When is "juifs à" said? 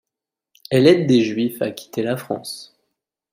1.21-1.69